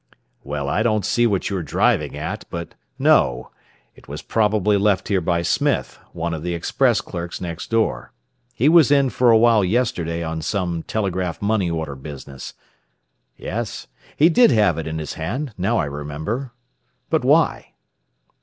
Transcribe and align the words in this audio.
"Well, 0.43 0.67
I 0.67 0.81
don't 0.81 1.05
see 1.05 1.27
what 1.27 1.51
you 1.51 1.57
are 1.57 1.61
driving 1.61 2.17
at 2.17 2.45
but, 2.49 2.73
no. 2.97 3.51
It 3.95 4.07
was 4.07 4.23
probably 4.23 4.75
left 4.75 5.09
here 5.09 5.21
by 5.21 5.43
Smith, 5.43 5.99
one 6.11 6.33
of 6.33 6.41
the 6.41 6.55
express 6.55 7.01
clerks 7.01 7.39
next 7.39 7.69
door. 7.69 8.11
He 8.55 8.67
was 8.67 8.89
in 8.89 9.11
for 9.11 9.29
a 9.29 9.37
while 9.37 9.63
yesterday 9.63 10.23
on 10.23 10.41
some 10.41 10.81
telegraph 10.81 11.39
money 11.39 11.69
order 11.69 11.93
business. 11.95 12.55
Yes, 13.37 13.85
he 14.17 14.27
did 14.27 14.49
have 14.49 14.79
it 14.79 14.87
in 14.87 14.97
his 14.97 15.13
hand, 15.13 15.53
now 15.55 15.77
I 15.77 15.85
remember. 15.85 16.51
But 17.11 17.23
why?" 17.23 17.73